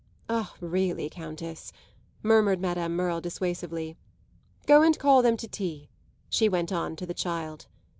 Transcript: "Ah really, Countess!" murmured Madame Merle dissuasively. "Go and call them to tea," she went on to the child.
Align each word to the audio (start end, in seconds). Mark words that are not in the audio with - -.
"Ah 0.27 0.55
really, 0.59 1.11
Countess!" 1.11 1.71
murmured 2.23 2.59
Madame 2.59 2.95
Merle 2.95 3.21
dissuasively. 3.21 3.95
"Go 4.65 4.81
and 4.81 4.97
call 4.97 5.21
them 5.21 5.37
to 5.37 5.47
tea," 5.47 5.91
she 6.27 6.49
went 6.49 6.71
on 6.71 6.95
to 6.95 7.05
the 7.05 7.13
child. 7.13 7.67